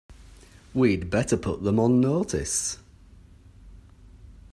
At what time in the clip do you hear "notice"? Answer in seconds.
2.01-2.79